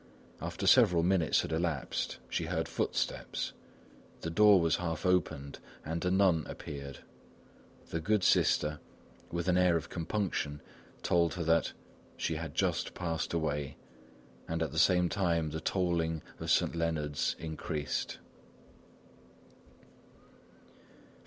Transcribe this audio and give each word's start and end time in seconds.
After 0.41 0.65
several 0.65 1.03
minutes 1.03 1.43
had 1.43 1.51
elapsed, 1.51 2.17
she 2.27 2.45
heard 2.45 2.67
footsteps, 2.67 3.53
the 4.21 4.31
door 4.31 4.59
was 4.59 4.77
half 4.77 5.05
opened 5.05 5.59
and 5.85 6.03
a 6.03 6.09
nun 6.09 6.43
appeared. 6.49 7.01
The 7.91 7.99
good 8.01 8.23
sister, 8.23 8.79
with 9.31 9.47
an 9.47 9.59
air 9.59 9.77
of 9.77 9.89
compunction, 9.91 10.59
told 11.03 11.35
her 11.35 11.43
that 11.43 11.73
"she 12.17 12.37
had 12.37 12.55
just 12.55 12.95
passed 12.95 13.31
away." 13.31 13.77
And 14.47 14.63
at 14.63 14.71
the 14.71 14.79
same 14.79 15.07
time 15.07 15.51
the 15.51 15.61
tolling 15.61 16.23
of 16.39 16.49
Saint 16.49 16.73
Léonard's 16.73 17.35
increased. 17.37 18.17